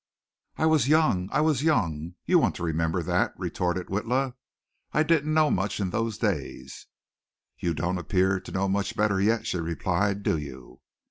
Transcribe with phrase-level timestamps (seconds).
[0.57, 1.29] "I was young!
[1.31, 2.15] I was young!
[2.25, 4.33] You want to remember that," retorted Witla.
[4.93, 6.87] "I didn't know much in those days."
[7.59, 10.79] "You don't appear to know much better yet," she replied, "do you?"